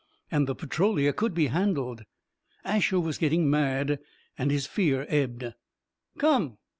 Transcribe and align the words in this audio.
And 0.31 0.47
the 0.47 0.55
Petrolia 0.55 1.13
could 1.13 1.35
be 1.35 1.45
handled. 1.45 2.05
Asher 2.65 2.99
was 2.99 3.19
getting 3.19 3.47
mad, 3.51 3.99
and 4.35 4.49
his 4.49 4.65
fear 4.65 5.05
ebbed. 5.09 5.53
"Come." 6.17 6.57